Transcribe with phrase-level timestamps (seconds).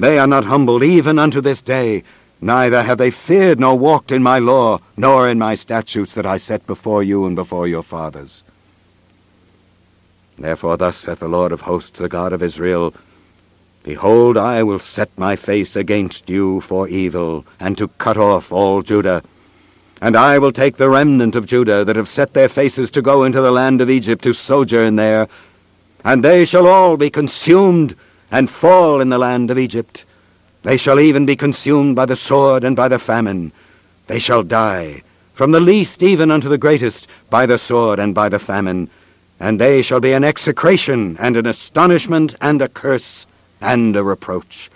[0.00, 2.04] They are not humbled even unto this day,
[2.40, 6.38] neither have they feared nor walked in my law, nor in my statutes that I
[6.38, 8.42] set before you and before your fathers.
[10.38, 12.94] Therefore thus saith the Lord of hosts, the God of Israel,
[13.82, 18.80] Behold, I will set my face against you for evil, and to cut off all
[18.80, 19.22] Judah.
[20.00, 23.22] And I will take the remnant of Judah that have set their faces to go
[23.22, 25.28] into the land of Egypt to sojourn there,
[26.02, 27.94] and they shall all be consumed
[28.30, 30.04] and fall in the land of Egypt.
[30.62, 33.52] They shall even be consumed by the sword and by the famine.
[34.06, 38.28] They shall die, from the least even unto the greatest, by the sword and by
[38.28, 38.90] the famine.
[39.38, 43.26] And they shall be an execration and an astonishment and a curse
[43.60, 44.70] and a reproach.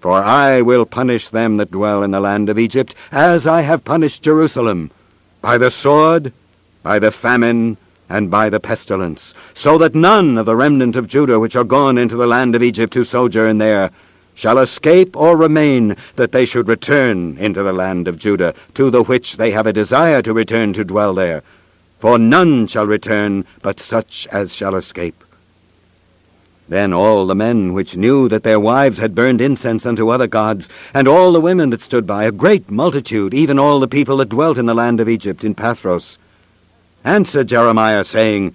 [0.00, 3.84] For I will punish them that dwell in the land of Egypt, as I have
[3.84, 4.90] punished Jerusalem,
[5.42, 6.32] by the sword,
[6.82, 7.76] by the famine,
[8.10, 11.96] and by the pestilence, so that none of the remnant of Judah which are gone
[11.96, 13.90] into the land of Egypt to sojourn there
[14.34, 19.02] shall escape or remain, that they should return into the land of Judah, to the
[19.04, 21.42] which they have a desire to return to dwell there.
[21.98, 25.22] For none shall return but such as shall escape.
[26.70, 30.68] Then all the men which knew that their wives had burned incense unto other gods,
[30.94, 34.28] and all the women that stood by, a great multitude, even all the people that
[34.30, 36.16] dwelt in the land of Egypt, in Pathros,
[37.04, 38.54] answered Jeremiah, saying,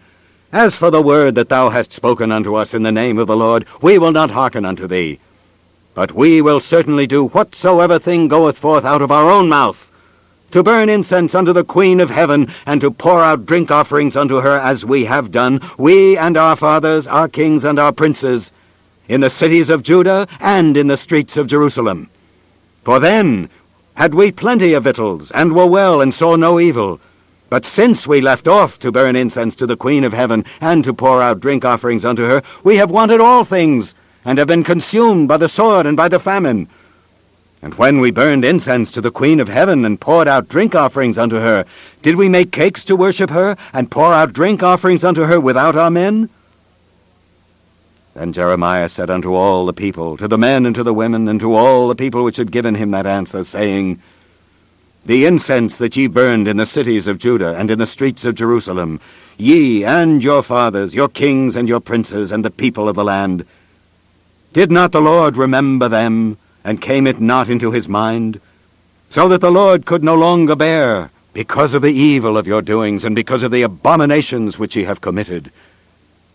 [0.51, 3.35] As for the word that thou hast spoken unto us in the name of the
[3.35, 5.19] Lord, we will not hearken unto thee.
[5.93, 9.91] But we will certainly do whatsoever thing goeth forth out of our own mouth,
[10.51, 14.41] to burn incense unto the Queen of heaven, and to pour out drink offerings unto
[14.41, 18.51] her, as we have done, we and our fathers, our kings and our princes,
[19.07, 22.09] in the cities of Judah and in the streets of Jerusalem.
[22.83, 23.49] For then
[23.95, 26.99] had we plenty of victuals, and were well, and saw no evil.
[27.49, 30.93] But since we left off to burn incense to the Queen of heaven, and to
[30.93, 33.93] pour out drink offerings unto her, we have wanted all things,
[34.23, 36.67] and have been consumed by the sword and by the famine.
[37.61, 41.17] And when we burned incense to the Queen of Heaven and poured out drink offerings
[41.17, 41.65] unto her,
[42.01, 45.75] did we make cakes to worship her and pour out drink offerings unto her without
[45.75, 46.29] our men?
[48.13, 51.39] Then Jeremiah said unto all the people, to the men and to the women, and
[51.39, 54.01] to all the people which had given him that answer, saying,
[55.05, 58.35] The incense that ye burned in the cities of Judah and in the streets of
[58.35, 58.99] Jerusalem,
[59.37, 63.45] ye and your fathers, your kings and your princes, and the people of the land,
[64.51, 66.37] did not the Lord remember them?
[66.65, 68.41] and came it not into his mind?
[69.09, 73.05] So that the Lord could no longer bear, because of the evil of your doings,
[73.05, 75.51] and because of the abominations which ye have committed.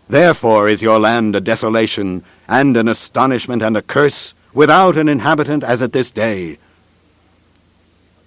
[0.08, 5.64] Therefore is your land a desolation, and an astonishment, and a curse, without an inhabitant,
[5.64, 6.58] as at this day.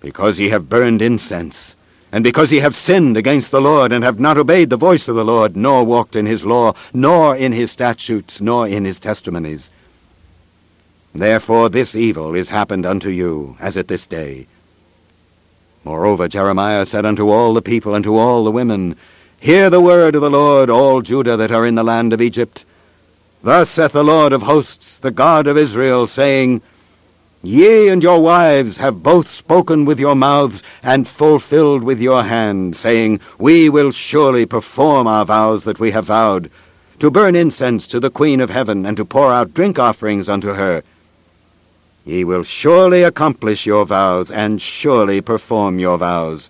[0.03, 1.75] Because ye have burned incense,
[2.11, 5.15] and because ye have sinned against the Lord, and have not obeyed the voice of
[5.15, 9.71] the Lord, nor walked in his law, nor in his statutes, nor in his testimonies.
[11.15, 14.45] Therefore this evil is happened unto you, as at this day.
[15.85, 18.95] Moreover Jeremiah said unto all the people and to all the women,
[19.39, 22.65] Hear the word of the Lord, all Judah that are in the land of Egypt.
[23.41, 26.61] Thus saith the Lord of hosts, the God of Israel, saying,
[27.45, 32.73] Ye and your wives have both spoken with your mouths, and fulfilled with your hand,
[32.73, 36.49] saying, We will surely perform our vows that we have vowed,
[36.99, 40.53] to burn incense to the Queen of heaven, and to pour out drink offerings unto
[40.53, 40.83] her.
[42.05, 46.49] Ye will surely accomplish your vows, and surely perform your vows.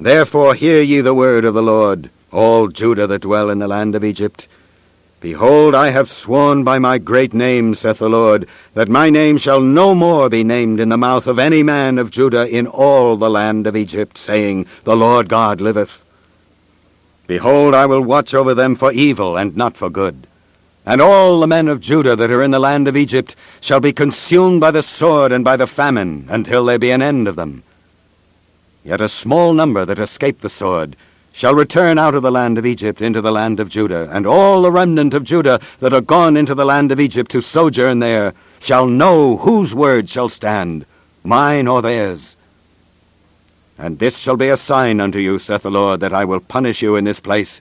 [0.00, 3.94] Therefore hear ye the word of the Lord, all Judah that dwell in the land
[3.94, 4.48] of Egypt.
[5.26, 9.60] Behold, I have sworn by my great name, saith the Lord, that my name shall
[9.60, 13.28] no more be named in the mouth of any man of Judah in all the
[13.28, 16.04] land of Egypt, saying, The Lord God liveth.
[17.26, 20.28] Behold, I will watch over them for evil, and not for good.
[20.86, 23.92] And all the men of Judah that are in the land of Egypt shall be
[23.92, 27.64] consumed by the sword and by the famine, until there be an end of them.
[28.84, 30.94] Yet a small number that escape the sword
[31.36, 34.62] shall return out of the land of Egypt into the land of Judah, and all
[34.62, 38.32] the remnant of Judah that are gone into the land of Egypt to sojourn there
[38.58, 40.86] shall know whose word shall stand,
[41.22, 42.38] mine or theirs.
[43.76, 46.80] And this shall be a sign unto you, saith the Lord, that I will punish
[46.80, 47.60] you in this place,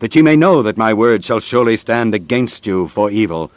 [0.00, 3.50] that ye may know that my word shall surely stand against you for evil.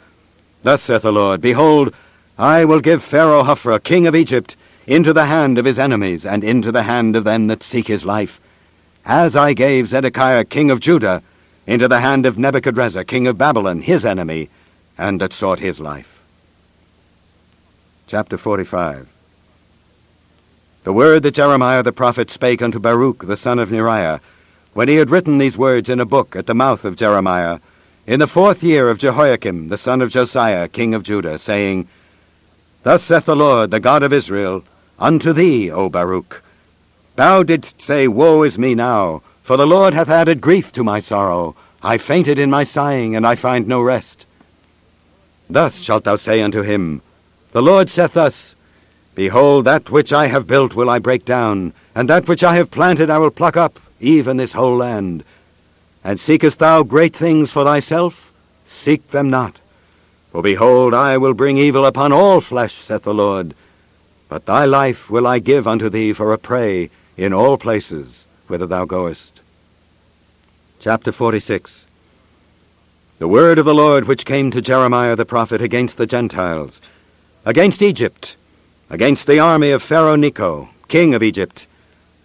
[0.62, 1.94] Thus saith the Lord, Behold,
[2.38, 4.56] I will give Pharaoh Hophra, king of Egypt,
[4.86, 8.06] into the hand of his enemies, and into the hand of them that seek his
[8.06, 8.40] life,
[9.04, 11.22] as I gave Zedekiah, king of Judah,
[11.66, 14.48] into the hand of Nebuchadrezzar, king of Babylon, his enemy,
[14.96, 16.24] and that sought his life.
[18.06, 19.06] Chapter 45
[20.84, 24.20] The word that Jeremiah the prophet spake unto Baruch the son of Neriah,
[24.72, 27.60] when he had written these words in a book at the mouth of Jeremiah,
[28.06, 31.86] in the fourth year of Jehoiakim, the son of Josiah, king of Judah, saying,
[32.82, 34.64] Thus saith the Lord, the God of Israel,
[34.98, 36.42] unto thee, O Baruch.
[37.18, 41.00] Thou didst say, Woe is me now, for the Lord hath added grief to my
[41.00, 41.56] sorrow.
[41.82, 44.24] I fainted in my sighing, and I find no rest.
[45.50, 47.02] Thus shalt thou say unto him,
[47.50, 48.54] The Lord saith thus,
[49.16, 52.70] Behold, that which I have built will I break down, and that which I have
[52.70, 55.24] planted I will pluck up, even this whole land.
[56.04, 58.32] And seekest thou great things for thyself?
[58.64, 59.58] Seek them not.
[60.30, 63.56] For behold, I will bring evil upon all flesh, saith the Lord.
[64.28, 68.66] But thy life will I give unto thee for a prey in all places whither
[68.66, 69.42] thou goest.
[70.78, 71.88] Chapter 46
[73.18, 76.80] The word of the Lord which came to Jeremiah the prophet against the Gentiles,
[77.44, 78.36] against Egypt,
[78.88, 81.66] against the army of Pharaoh Necho, king of Egypt,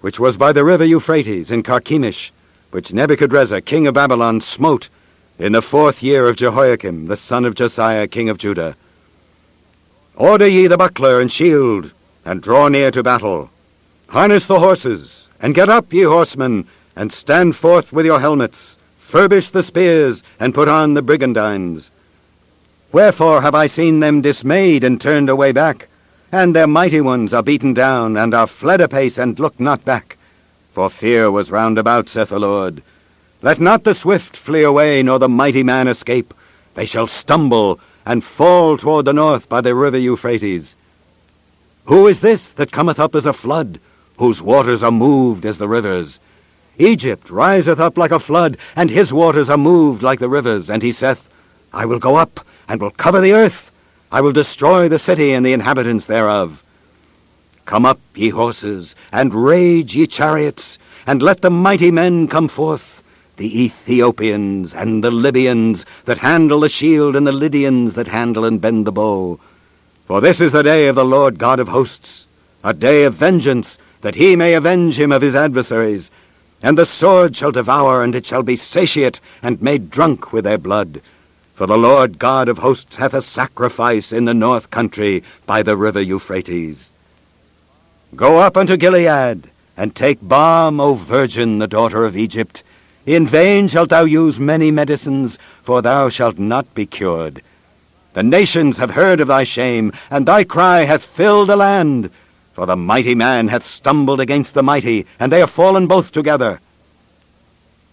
[0.02, 2.32] which was by the river Euphrates in Carchemish,
[2.70, 4.90] which Nebuchadrezzar, king of Babylon, smote
[5.40, 8.76] in the fourth year of Jehoiakim, the son of Josiah, king of Judah.
[10.16, 11.94] Order ye the buckler and shield,
[12.24, 13.50] and draw near to battle.
[14.14, 18.78] Harness the horses, and get up, ye horsemen, and stand forth with your helmets.
[19.00, 21.90] Furbish the spears, and put on the brigandines.
[22.92, 25.88] Wherefore have I seen them dismayed and turned away back?
[26.32, 30.18] And their mighty ones are beaten down, and are fled apace, and look not back.
[30.74, 32.84] For fear was round about, saith the Lord.
[33.42, 36.36] Let not the swift flee away, nor the mighty man escape.
[36.76, 40.78] They shall stumble, and fall toward the north by the river Euphrates.
[41.86, 43.80] Who is this that cometh up as a flood,
[44.24, 46.18] whose waters are moved as the rivers?
[46.78, 50.70] Egypt riseth up like a flood, and his waters are moved like the rivers.
[50.70, 51.30] And he saith,
[51.74, 52.40] I will go up,
[52.70, 53.70] and will cover the earth.
[54.14, 56.64] I will destroy the city and the inhabitants thereof.
[57.66, 63.04] Come up, ye horses, and rage, ye chariots, and let the mighty men come forth,
[63.36, 68.62] the Ethiopians and the Libyans that handle the shield, and the Lydians that handle and
[68.62, 69.38] bend the bow.
[70.06, 72.26] For this is the day of the Lord God of hosts,
[72.64, 76.12] a day of vengeance, that he may avenge him of his adversaries,
[76.62, 80.58] and the sword shall devour, and it shall be satiate, and made drunk with their
[80.58, 81.02] blood.
[81.56, 85.78] For the Lord God of hosts hath a sacrifice in the north country by the
[85.78, 86.92] river Euphrates.
[88.14, 92.62] Go up unto Gilead, and take balm, O virgin, the daughter of Egypt.
[93.06, 97.42] In vain shalt thou use many medicines, for thou shalt not be cured.
[98.14, 102.10] The nations have heard of thy shame, and thy cry hath filled the land.
[102.54, 106.60] For the mighty man hath stumbled against the mighty, and they have fallen both together.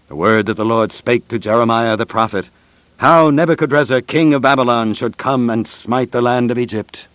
[0.09, 2.51] The word that the Lord spake to Jeremiah the prophet,
[2.99, 7.09] how Nebuchadrezzar king of Babylon should come and smite the land of Egypt.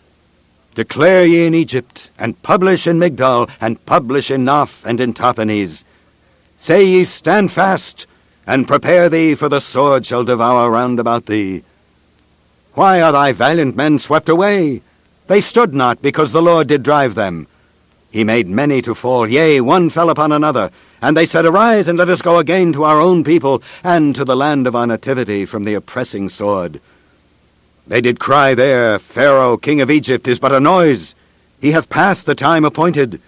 [0.73, 5.85] Declare ye in Egypt, and publish in Migdol, and publish in Noph and in Tahpanhes.
[6.57, 8.07] Say ye, Stand fast,
[8.47, 11.63] and prepare thee, for the sword shall devour round about thee.
[12.73, 14.81] Why are thy valiant men swept away?
[15.27, 17.47] They stood not, because the Lord did drive them.
[18.11, 20.71] He made many to fall, yea, one fell upon another.
[21.01, 24.23] And they said, Arise, and let us go again to our own people, and to
[24.23, 26.79] the land of our nativity from the oppressing sword.
[27.87, 31.13] They did cry there, Pharaoh, king of Egypt, is but a noise.
[31.59, 33.19] He hath passed the time appointed.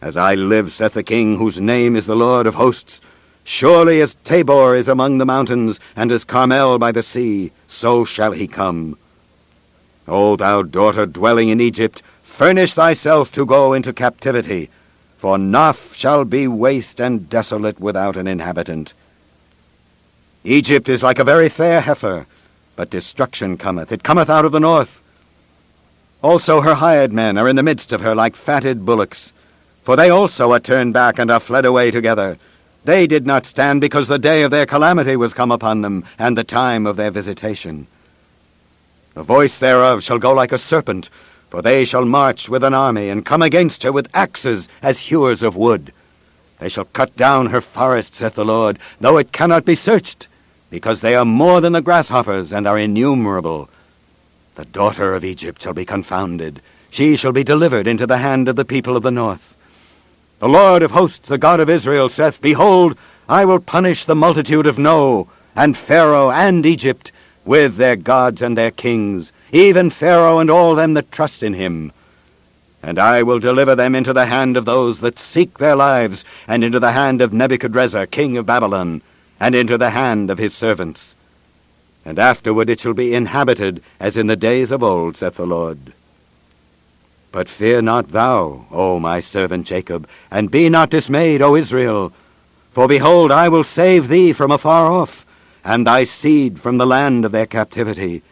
[0.00, 3.00] As I live, saith the king, whose name is the Lord of hosts,
[3.44, 8.32] surely as Tabor is among the mountains, and as Carmel by the sea, so shall
[8.32, 8.96] he come.
[10.08, 14.70] O thou daughter dwelling in Egypt, furnish thyself to go into captivity,
[15.16, 18.94] for Noph shall be waste and desolate without an inhabitant.
[20.44, 22.26] Egypt is like a very fair heifer,
[22.76, 25.02] but destruction cometh, it cometh out of the north.
[26.22, 29.32] Also her hired men are in the midst of her like fatted bullocks,
[29.82, 32.38] for they also are turned back and are fled away together.
[32.84, 36.38] They did not stand because the day of their calamity was come upon them, and
[36.38, 37.88] the time of their visitation.
[39.16, 41.08] The voice thereof shall go like a serpent,
[41.48, 45.42] for they shall march with an army, and come against her with axes as hewers
[45.42, 45.90] of wood.
[46.58, 50.28] They shall cut down her forest, saith the Lord, though it cannot be searched,
[50.68, 53.70] because they are more than the grasshoppers, and are innumerable.
[54.56, 56.60] The daughter of Egypt shall be confounded.
[56.90, 59.56] She shall be delivered into the hand of the people of the north.
[60.40, 62.98] The Lord of hosts, the God of Israel, saith, Behold,
[63.30, 67.12] I will punish the multitude of No, and Pharaoh, and Egypt,
[67.46, 71.92] with their gods and their kings, even Pharaoh and all them that trust in him.
[72.82, 76.62] And I will deliver them into the hand of those that seek their lives, and
[76.62, 79.00] into the hand of Nebuchadrezzar, king of Babylon,
[79.40, 81.14] and into the hand of his servants.
[82.04, 85.92] And afterward it shall be inhabited as in the days of old, saith the Lord.
[87.32, 92.12] But fear not thou, O my servant Jacob, and be not dismayed, O Israel.
[92.70, 95.25] For behold, I will save thee from afar off,
[95.66, 98.22] and thy seed from the land of their captivity.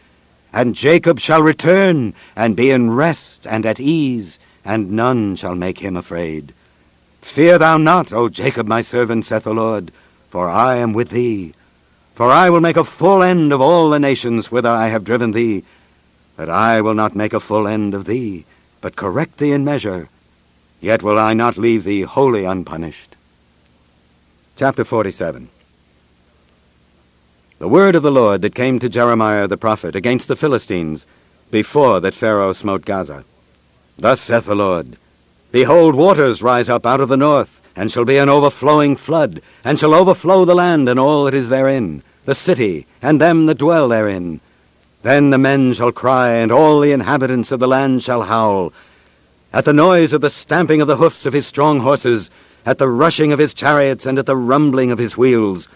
[0.53, 5.79] And Jacob shall return, and be in rest and at ease, and none shall make
[5.79, 6.53] him afraid.
[7.21, 9.91] Fear thou not, O Jacob my servant, saith the Lord,
[10.29, 11.53] for I am with thee.
[12.13, 15.31] For I will make a full end of all the nations whither I have driven
[15.31, 15.65] thee.
[16.37, 18.45] But I will not make a full end of thee,
[18.79, 20.07] but correct thee in measure.
[20.79, 23.17] Yet will I not leave thee wholly unpunished.
[24.55, 25.49] Chapter 47
[27.57, 31.07] The word of the Lord that came to Jeremiah the prophet against the Philistines,
[31.51, 33.23] before that Pharaoh smote Gaza.
[33.97, 34.97] Thus saith the Lord,
[35.53, 39.79] Behold, waters rise up out of the north, and shall be an overflowing flood, and
[39.79, 43.87] shall overflow the land and all that is therein, the city, and them that dwell
[43.87, 44.41] therein.
[45.03, 48.73] Then the men shall cry, and all the inhabitants of the land shall howl.
[49.53, 52.29] At the noise of the stamping of the hoofs of his strong horses,
[52.65, 55.69] at the rushing of his chariots, and at the rumbling of his wheels,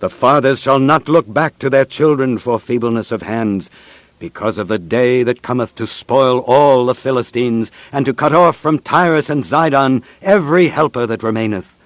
[0.00, 3.70] the fathers shall not look back to their children for feebleness of hands,
[4.18, 8.56] because of the day that cometh to spoil all the Philistines, and to cut off
[8.56, 11.76] from Tyrus and Zidon every helper that remaineth.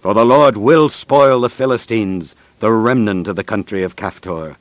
[0.00, 4.56] For the Lord will spoil the Philistines, the remnant of the country of Caphtor.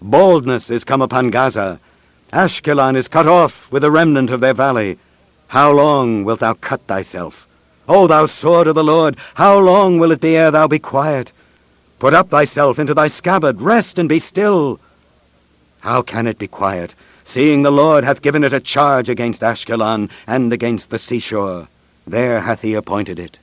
[0.00, 1.78] Baldness is come upon Gaza.
[2.32, 4.98] Ashkelon is cut off with the remnant of their valley.
[5.48, 7.46] How long wilt thou cut thyself?
[7.88, 11.32] O thou sword of the Lord, how long will it be ere thou be quiet?
[12.02, 14.80] Put up thyself into thy scabbard, rest and be still.
[15.82, 20.10] How can it be quiet, seeing the Lord hath given it a charge against Ashkelon
[20.26, 21.68] and against the seashore?
[22.04, 23.38] There hath he appointed it.